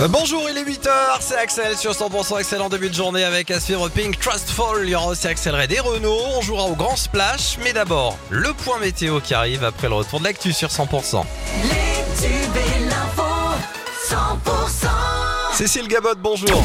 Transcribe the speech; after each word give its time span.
Euh, 0.00 0.08
Bonjour, 0.08 0.48
il 0.50 0.58
est 0.58 0.64
8h, 0.64 0.90
c'est 1.20 1.36
Axel 1.36 1.76
sur 1.76 1.92
100% 1.92 2.40
excellent 2.40 2.68
début 2.68 2.88
de 2.88 2.94
journée 2.94 3.22
avec 3.22 3.52
à 3.52 3.60
suivre 3.60 3.88
Pink 3.88 4.18
Trustful. 4.18 4.80
Il 4.82 4.90
y 4.90 4.94
aura 4.96 5.06
aussi 5.08 5.28
Axel 5.28 5.54
Red 5.54 5.70
et 5.70 5.78
Renault. 5.78 6.20
On 6.36 6.40
jouera 6.40 6.64
au 6.64 6.74
grand 6.74 6.96
splash, 6.96 7.56
mais 7.62 7.72
d'abord, 7.72 8.18
le 8.30 8.52
point 8.52 8.78
météo 8.80 9.20
qui 9.20 9.32
arrive 9.34 9.62
après 9.62 9.88
le 9.88 9.94
retour 9.94 10.18
de 10.18 10.24
l'actu 10.24 10.52
sur 10.52 10.70
100%. 10.70 11.22
Les 11.62 11.68
tubes 12.20 12.32
et 12.56 12.84
l'info, 12.86 13.22
100%. 14.08 14.88
Cécile 15.54 15.86
Gabot, 15.86 16.16
bonjour. 16.18 16.64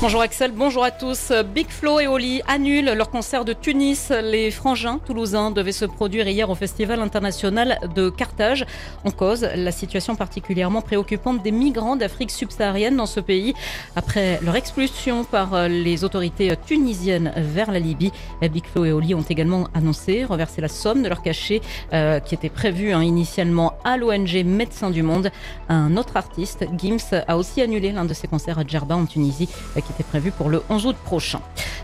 Bonjour 0.00 0.20
Axel, 0.20 0.52
bonjour 0.52 0.84
à 0.84 0.92
tous. 0.92 1.32
Big 1.52 1.68
Flo 1.70 1.98
et 1.98 2.06
Oli 2.06 2.40
annulent 2.46 2.92
leur 2.92 3.10
concert 3.10 3.44
de 3.44 3.52
Tunis. 3.52 4.12
Les 4.22 4.52
frangins 4.52 5.00
toulousains 5.04 5.50
devaient 5.50 5.72
se 5.72 5.86
produire 5.86 6.28
hier 6.28 6.48
au 6.48 6.54
Festival 6.54 7.00
international 7.00 7.80
de 7.96 8.08
Carthage. 8.08 8.64
En 9.04 9.10
cause, 9.10 9.48
la 9.56 9.72
situation 9.72 10.14
particulièrement 10.14 10.82
préoccupante 10.82 11.42
des 11.42 11.50
migrants 11.50 11.96
d'Afrique 11.96 12.30
subsaharienne 12.30 12.94
dans 12.94 13.06
ce 13.06 13.18
pays. 13.18 13.54
Après 13.96 14.38
leur 14.40 14.54
expulsion 14.54 15.24
par 15.24 15.68
les 15.68 16.04
autorités 16.04 16.54
tunisiennes 16.64 17.32
vers 17.36 17.72
la 17.72 17.80
Libye, 17.80 18.12
Big 18.40 18.66
Flo 18.66 18.84
et 18.84 18.92
Oli 18.92 19.16
ont 19.16 19.22
également 19.28 19.66
annoncé 19.74 20.22
reverser 20.22 20.60
la 20.60 20.68
somme 20.68 21.02
de 21.02 21.08
leur 21.08 21.22
cachet 21.22 21.60
euh, 21.92 22.20
qui 22.20 22.36
était 22.36 22.50
prévu 22.50 22.92
hein, 22.92 23.02
initialement 23.02 23.72
à 23.82 23.96
l'ONG 23.96 24.44
Médecins 24.44 24.90
du 24.90 25.02
Monde. 25.02 25.32
Un 25.68 25.96
autre 25.96 26.16
artiste, 26.16 26.66
Gims, 26.78 27.20
a 27.26 27.36
aussi 27.36 27.62
annulé 27.62 27.90
l'un 27.90 28.04
de 28.04 28.14
ses 28.14 28.28
concerts 28.28 28.60
à 28.60 28.64
Djerba 28.64 28.94
en 28.94 29.04
Tunisie 29.04 29.48
euh, 29.76 29.80
qui 29.88 30.02
était 30.02 30.08
prévu 30.08 30.30
pour 30.30 30.50
le 30.50 30.62
11 30.68 30.86
août 30.86 30.96
prochain. 31.04 31.40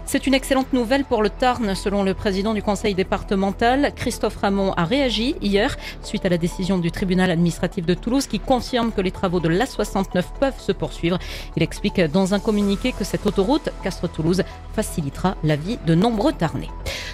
C'est 0.07 0.27
une 0.27 0.35
excellente 0.35 0.73
nouvelle 0.73 1.05
pour 1.05 1.23
le 1.23 1.31
Tarn, 1.31 1.75
selon 1.75 2.03
le 2.03 2.13
président 2.15 2.53
du 2.53 2.63
conseil 2.63 2.95
départemental. 2.95 3.93
Christophe 3.97 4.37
Ramon 4.37 4.73
a 4.73 4.85
réagi 4.85 5.35
hier 5.41 5.77
suite 6.03 6.27
à 6.27 6.29
la 6.29 6.37
décision 6.37 6.79
du 6.79 6.91
tribunal 6.91 7.31
administratif 7.31 7.87
de 7.87 7.95
Toulouse 7.95 8.27
qui 8.27 8.39
confirme 8.39 8.93
que 8.93 9.01
les 9.01 9.11
travaux 9.11 9.41
de 9.41 9.49
l'A69 9.49 10.25
peuvent 10.39 10.61
se 10.61 10.73
poursuivre. 10.73 11.19
Il 11.57 11.63
explique 11.63 12.01
dans 12.01 12.35
un 12.35 12.39
communiqué 12.39 12.93
que 12.93 13.05
cette 13.05 13.27
autoroute 13.27 13.71
Castres-Toulouse 13.83 14.45
facilitera 14.75 15.37
la 15.43 15.57
vie 15.57 15.79
de 15.87 15.95
nombreux 15.95 16.33
Tarnais. 16.33 16.69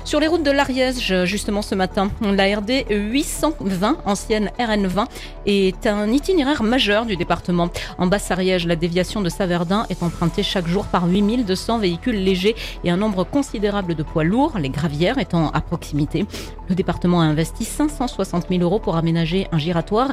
Sur 0.05 0.19
les 0.19 0.27
routes 0.27 0.42
de 0.42 0.51
l'Ariège, 0.51 1.25
justement 1.25 1.62
ce 1.62 1.75
matin, 1.75 2.11
la 2.23 2.57
RD 2.57 2.86
820, 2.91 3.98
ancienne 4.07 4.51
RN20, 4.59 5.07
est 5.47 5.86
un 5.86 6.11
itinéraire 6.11 6.62
majeur 6.62 7.07
du 7.07 7.17
département. 7.17 7.69
En 7.98 8.07
Basse-Ariège, 8.07 8.67
la 8.67 8.77
déviation 8.77 9.20
de 9.20 9.29
Saverdin 9.29 9.86
est 9.91 10.03
empruntée 10.03 10.42
chaque 10.42 10.67
jour 10.67 10.86
par 10.86 11.07
8200 11.07 11.79
véhicules 11.79 12.25
légers 12.25 12.57
et 12.84 12.91
un 12.91 12.97
nombre 12.97 13.25
considérable 13.25 13.95
de 13.95 14.03
poids 14.03 14.25
lourds, 14.25 14.59
les 14.59 14.69
gravières 14.70 15.19
étant 15.19 15.50
à 15.50 15.61
proximité. 15.61 16.27
Le 16.69 16.75
département 16.75 17.20
a 17.20 17.25
investi 17.25 17.64
560 17.64 18.47
000 18.48 18.62
euros 18.62 18.78
pour 18.78 18.97
aménager 18.97 19.47
un 19.53 19.59
giratoire 19.59 20.12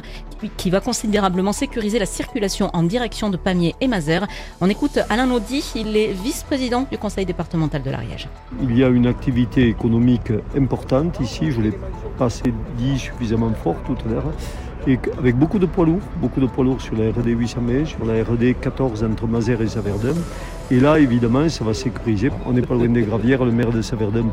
qui- 0.56 0.70
va 0.70 0.80
considérablement 0.80 1.52
sécuriser 1.52 1.98
la 1.98 2.04
circulation 2.06 2.70
en 2.74 2.82
direction 2.82 3.30
de 3.30 3.36
Pamiers 3.38 3.74
et 3.80 3.88
Mazères. 3.88 4.26
On 4.60 4.68
écoute 4.68 4.98
Alain 5.08 5.26
Naudy, 5.26 5.64
il 5.76 5.96
est 5.96 6.08
vice-président 6.12 6.86
du 6.90 6.98
conseil 6.98 7.24
départemental 7.24 7.82
de 7.82 7.90
l'Ariège. 7.90 8.28
Il 8.62 8.76
y 8.76 8.84
a 8.84 8.88
une 8.88 9.06
activité 9.06 9.66
économique 9.68 10.30
importante 10.56 11.18
ici, 11.20 11.50
je 11.50 11.58
ne 11.58 11.64
l'ai 11.64 11.78
pas 12.18 12.26
assez 12.26 12.52
dit 12.76 12.98
suffisamment 12.98 13.50
fort 13.54 13.76
tout 13.86 13.96
à 14.04 14.08
l'heure, 14.10 14.24
et 14.88 14.98
avec 15.18 15.36
beaucoup 15.36 15.58
de 15.58 15.66
poids 15.66 15.84
lourds, 15.84 16.00
beaucoup 16.16 16.40
de 16.40 16.46
poids 16.46 16.64
lourds 16.64 16.80
sur 16.80 16.96
la 16.96 17.10
RD 17.10 17.26
800 17.26 17.60
sur 17.84 18.04
la 18.06 18.24
RD 18.24 18.58
14 18.58 19.04
entre 19.04 19.26
Mazères 19.26 19.60
et 19.60 19.68
Saverdun. 19.68 20.14
Et 20.70 20.80
là, 20.80 20.98
évidemment, 20.98 21.46
ça 21.50 21.62
va 21.62 21.74
sécuriser. 21.74 22.30
On 22.46 22.52
n'est 22.52 22.62
pas 22.62 22.74
loin 22.74 22.88
des 22.88 23.02
gravières, 23.02 23.44
le 23.44 23.52
maire 23.52 23.70
de 23.70 23.82
Saverdun 23.82 24.24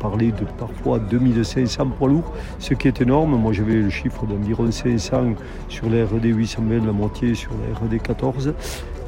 parlait 0.00 0.30
de 0.30 0.46
parfois 0.58 0.98
2500 0.98 1.88
poids 1.98 2.08
lourds, 2.08 2.32
ce 2.58 2.72
qui 2.72 2.88
est 2.88 3.02
énorme. 3.02 3.36
Moi, 3.36 3.52
j'avais 3.52 3.74
le 3.74 3.90
chiffre 3.90 4.24
d'environ 4.24 4.70
500 4.70 5.34
sur 5.68 5.90
la 5.90 6.06
RD 6.06 6.24
800 6.24 6.62
la 6.86 6.92
moitié 6.92 7.34
sur 7.34 7.50
la 7.52 7.78
RD 7.78 8.00
14, 8.00 8.54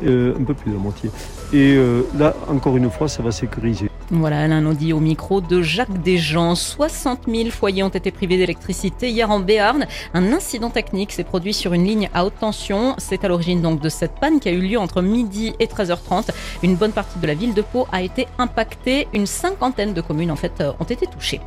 euh, 0.05 0.35
un 0.39 0.45
peu 0.45 0.55
plus 0.55 0.71
de 0.71 0.77
la 0.77 0.83
moitié. 0.83 1.11
Et 1.53 1.75
euh, 1.75 2.03
là, 2.19 2.35
encore 2.49 2.77
une 2.77 2.91
fois, 2.91 3.09
ça 3.09 3.23
va 3.23 3.33
sécuriser. 3.33 3.91
Voilà, 4.13 4.41
Alain 4.41 4.61
Naudy 4.63 4.93
au 4.93 4.99
micro 4.99 5.41
de 5.41 5.63
Jacques 5.63 6.03
Desjans. 6.03 6.57
60 6.57 7.21
000 7.29 7.51
foyers 7.51 7.85
ont 7.85 7.91
été 7.91 8.11
privés 8.11 8.39
d'électricité 8.39 9.09
hier 9.09 9.31
en 9.31 9.39
Béarn. 9.39 9.87
Un 10.15 10.33
incident 10.33 10.71
technique 10.71 11.13
s'est 11.13 11.23
produit 11.23 11.55
sur 11.55 11.75
une 11.75 11.85
ligne 11.85 12.11
à 12.13 12.25
haute 12.25 12.39
tension. 12.41 12.95
C'est 12.99 13.25
à 13.25 13.29
l'origine 13.29 13.63
donc 13.63 13.81
de 13.81 13.89
cette 13.89 14.15
panne 14.21 14.41
qui 14.41 14.49
a 14.49 14.53
eu 14.53 14.61
lieu 14.61 14.79
entre 14.79 15.01
midi 15.01 15.55
et 15.61 15.67
13h30. 15.67 16.31
Une 16.65 16.75
bonne 16.75 16.91
partie 16.91 17.21
de 17.21 17.27
la 17.27 17.35
ville 17.35 17.55
de 17.55 17.63
Pau 17.63 17.87
a 17.93 18.03
été 18.03 18.27
impactée. 18.39 19.07
Une 19.13 19.27
cinquantaine 19.27 19.95
de 19.95 20.01
communes 20.01 20.33
en 20.33 20.37
fait 20.37 20.61
euh, 20.61 20.73
ont 20.81 20.85
été 20.85 21.07
touchées. 21.07 21.41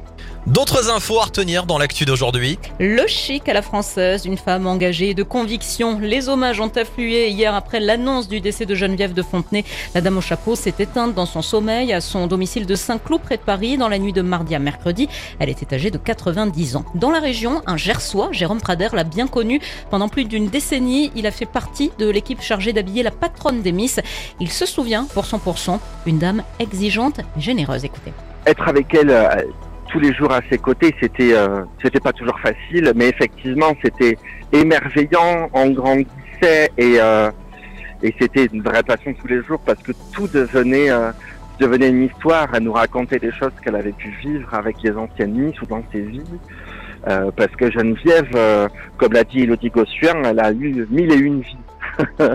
D'autres 0.48 0.90
infos 0.90 1.20
à 1.20 1.26
retenir 1.26 1.66
dans 1.66 1.78
l'actu 1.78 2.06
d'aujourd'hui. 2.06 2.60
Le 2.80 3.08
chic 3.08 3.48
à 3.48 3.54
la 3.54 3.62
française, 3.62 4.26
une 4.26 4.38
femme 4.38 4.68
engagée 4.68 5.14
de 5.14 5.24
conviction. 5.24 6.00
Les 6.00 6.30
hommages 6.30 6.60
ont 6.60 6.72
afflué 6.76 7.30
hier 7.30 7.56
après 7.56 7.80
l'annonce 7.80 8.28
du 8.28 8.42
décès 8.44 8.68
de 8.68 8.76
Geneviève 8.76 9.14
de 9.14 9.24
Fontenay. 9.24 9.66
La 9.96 10.02
dame 10.02 10.18
au 10.20 10.22
chapeau 10.22 10.56
s'est 10.56 10.76
éteinte 10.78 11.16
dans 11.16 11.26
son 11.26 11.42
sommeil 11.42 11.92
à 11.94 12.02
son 12.02 12.28
domicile 12.28 12.68
de 12.68 12.76
Saint-Cloud 12.76 13.22
près 13.22 13.38
de 13.38 13.42
Paris 13.42 13.78
dans 13.78 13.90
la 13.90 13.98
nuit 13.98 14.14
de 14.14 14.22
mardi 14.22 14.54
à 14.54 14.60
mercredi. 14.60 15.10
Elle 15.40 15.50
était 15.50 15.74
âgée 15.74 15.90
de 15.90 15.98
90 15.98 16.76
ans. 16.76 16.86
Dans 16.94 17.10
la 17.10 17.20
région, 17.20 17.64
un 17.66 17.78
Gersois, 17.78 18.30
Jérôme 18.32 18.62
Prader, 18.62 18.90
l'a 18.94 19.04
bien 19.04 19.26
connu. 19.28 19.60
Pendant 19.90 20.10
plus 20.10 20.26
d'une 20.26 20.48
décennie, 20.48 21.12
il 21.16 21.26
a 21.26 21.32
fait 21.32 21.48
partie 21.48 21.92
de 21.98 22.08
l'équipe 22.10 22.42
chargée 22.42 22.74
d'habiller 22.74 23.02
la 23.02 23.12
patronne 23.12 23.62
des 23.62 23.72
Miss. 23.72 24.00
Il 24.40 24.52
se 24.52 24.68
souvient, 24.68 25.06
pour 25.06 25.24
100%, 25.24 25.80
une 26.06 26.20
dame 26.20 26.44
exigeante 26.60 27.24
mais 27.36 27.42
généreuse. 27.42 27.86
Écoutez. 27.86 28.14
être 28.46 28.68
avec 28.68 28.94
elle 28.94 29.10
euh, 29.10 29.42
tous 29.92 30.00
les 30.00 30.14
jours 30.14 30.32
à 30.32 30.42
ses 30.50 30.58
côtés, 30.58 30.94
c'était 31.00 31.34
euh, 31.34 31.64
c'était 31.82 32.00
pas 32.00 32.14
toujours 32.14 32.40
facile, 32.40 32.92
mais 32.96 33.10
effectivement 33.10 33.74
c'était 33.84 34.18
émerveillant, 34.52 35.50
on 35.54 35.70
grandissait 35.70 36.72
et 36.78 36.96
euh, 37.00 37.32
et 38.04 38.14
c'était 38.20 38.46
une 38.46 38.62
vraie 38.62 38.84
passion 38.84 39.14
tous 39.14 39.28
les 39.28 39.42
jours 39.42 39.60
parce 39.66 39.82
que 39.82 39.94
tout 40.14 40.28
devenait 40.28 40.92
euh, 40.92 41.12
devenait 41.60 41.90
une 41.90 42.04
histoire. 42.04 42.50
Elle 42.54 42.64
nous 42.64 42.74
racontait 42.74 43.20
des 43.20 43.32
choses 43.32 43.54
qu'elle 43.64 43.76
avait 43.76 43.94
pu 43.94 44.10
vivre 44.22 44.54
avec 44.54 44.82
les 44.84 44.92
anciennes 44.92 45.34
Miss 45.34 45.62
ou 45.62 45.66
dans 45.66 45.84
ses 45.92 46.02
vies. 46.02 46.22
Euh, 47.08 47.32
parce 47.36 47.52
que 47.56 47.70
Geneviève, 47.72 48.32
euh, 48.36 48.68
comme 48.98 49.14
l'a 49.14 49.24
dit 49.24 49.42
Elodie 49.42 49.70
Gossuin, 49.70 50.24
elle 50.24 50.40
a 50.40 50.52
eu 50.52 50.86
mille 50.90 51.12
et 51.12 51.18
une 51.18 51.42
vies. 51.42 51.58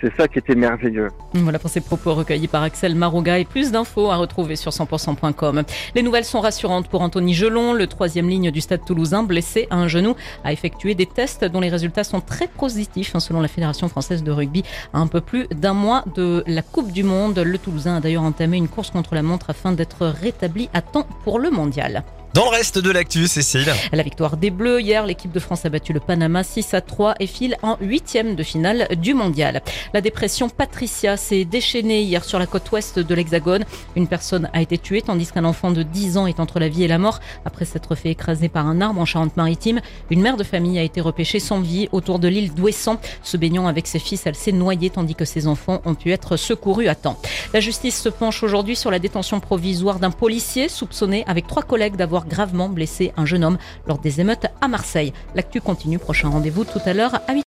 C'est 0.00 0.16
ça 0.16 0.28
qui 0.28 0.38
était 0.38 0.54
merveilleux. 0.54 1.08
Voilà 1.34 1.58
pour 1.58 1.68
ces 1.68 1.82
propos 1.82 2.14
recueillis 2.14 2.48
par 2.48 2.62
Axel 2.62 2.94
Marouga 2.94 3.38
et 3.38 3.44
plus 3.44 3.70
d'infos 3.70 4.10
à 4.10 4.16
retrouver 4.16 4.56
sur 4.56 4.72
100%.com. 4.72 5.62
Les 5.94 6.02
nouvelles 6.02 6.24
sont 6.24 6.40
rassurantes 6.40 6.88
pour 6.88 7.02
Anthony 7.02 7.34
Gelon, 7.34 7.74
le 7.74 7.86
troisième 7.86 8.28
ligne 8.28 8.50
du 8.50 8.62
stade 8.62 8.84
toulousain, 8.84 9.22
blessé 9.22 9.66
à 9.68 9.76
un 9.76 9.88
genou, 9.88 10.16
a 10.42 10.52
effectué 10.52 10.94
des 10.94 11.06
tests 11.06 11.44
dont 11.44 11.60
les 11.60 11.68
résultats 11.68 12.04
sont 12.04 12.20
très 12.20 12.48
positifs 12.48 13.14
hein, 13.14 13.20
selon 13.20 13.40
la 13.40 13.48
Fédération 13.48 13.88
française 13.88 14.22
de 14.22 14.30
rugby. 14.30 14.62
Un 14.94 15.06
peu 15.06 15.20
plus 15.20 15.46
d'un 15.48 15.74
mois 15.74 16.04
de 16.14 16.42
la 16.46 16.62
Coupe 16.62 16.92
du 16.92 17.04
Monde, 17.04 17.38
le 17.38 17.58
Toulousain 17.58 17.96
a 17.96 18.00
d'ailleurs 18.00 18.22
entamé 18.22 18.56
une 18.56 18.68
course 18.68 18.90
contre 18.90 19.14
la 19.14 19.22
montre 19.22 19.50
afin 19.50 19.72
d'être 19.72 20.06
rétabli 20.06 20.70
à 20.72 20.80
temps 20.80 21.06
pour 21.24 21.38
le 21.38 21.50
mondial. 21.50 22.04
Dans 22.32 22.44
le 22.44 22.50
reste 22.50 22.78
de 22.78 22.92
l'actu, 22.92 23.26
Cécile. 23.26 23.74
La 23.90 24.04
victoire 24.04 24.36
des 24.36 24.50
Bleus 24.50 24.80
hier, 24.80 25.04
l'équipe 25.04 25.32
de 25.32 25.40
France 25.40 25.66
a 25.66 25.68
battu 25.68 25.92
le 25.92 25.98
Panama 25.98 26.44
6 26.44 26.74
à 26.74 26.80
3 26.80 27.16
et 27.18 27.26
file 27.26 27.56
en 27.62 27.76
huitième 27.80 28.36
de 28.36 28.44
finale 28.44 28.86
du 28.98 29.14
mondial. 29.14 29.62
La 29.92 30.00
dépression 30.00 30.48
Patricia 30.48 31.16
s'est 31.16 31.44
déchaînée 31.44 32.02
hier 32.02 32.22
sur 32.22 32.38
la 32.38 32.46
côte 32.46 32.70
ouest 32.70 33.00
de 33.00 33.14
l'Hexagone. 33.16 33.64
Une 33.96 34.06
personne 34.06 34.48
a 34.52 34.62
été 34.62 34.78
tuée 34.78 35.02
tandis 35.02 35.26
qu'un 35.26 35.44
enfant 35.44 35.72
de 35.72 35.82
10 35.82 36.18
ans 36.18 36.28
est 36.28 36.38
entre 36.38 36.60
la 36.60 36.68
vie 36.68 36.84
et 36.84 36.88
la 36.88 36.98
mort 36.98 37.18
après 37.44 37.64
s'être 37.64 37.96
fait 37.96 38.10
écraser 38.10 38.48
par 38.48 38.68
un 38.68 38.80
arbre 38.80 39.00
en 39.00 39.06
Charente-Maritime. 39.06 39.80
Une 40.10 40.22
mère 40.22 40.36
de 40.36 40.44
famille 40.44 40.78
a 40.78 40.84
été 40.84 41.00
repêchée 41.00 41.40
sans 41.40 41.58
vie 41.58 41.88
autour 41.90 42.20
de 42.20 42.28
l'île 42.28 42.54
d'Ouessant. 42.54 43.00
Se 43.24 43.38
baignant 43.38 43.66
avec 43.66 43.88
ses 43.88 43.98
fils, 43.98 44.22
elle 44.26 44.36
s'est 44.36 44.52
noyée 44.52 44.90
tandis 44.90 45.16
que 45.16 45.24
ses 45.24 45.48
enfants 45.48 45.82
ont 45.84 45.96
pu 45.96 46.12
être 46.12 46.36
secourus 46.36 46.86
à 46.86 46.94
temps. 46.94 47.20
La 47.52 47.58
justice 47.58 48.00
se 48.00 48.08
penche 48.08 48.44
aujourd'hui 48.44 48.76
sur 48.76 48.92
la 48.92 49.00
détention 49.00 49.40
provisoire 49.40 49.98
d'un 49.98 50.12
policier 50.12 50.68
soupçonné 50.68 51.24
avec 51.26 51.48
trois 51.48 51.64
collègues 51.64 51.96
d'avoir 51.96 52.19
gravement 52.26 52.68
blessé 52.68 53.12
un 53.16 53.26
jeune 53.26 53.44
homme 53.44 53.58
lors 53.86 53.98
des 53.98 54.20
émeutes 54.20 54.46
à 54.60 54.68
Marseille. 54.68 55.12
L'actu 55.34 55.60
continue, 55.60 55.98
prochain 55.98 56.28
rendez-vous 56.28 56.64
tout 56.64 56.80
à 56.84 56.92
l'heure 56.92 57.20
à 57.26 57.34
8 57.34 57.38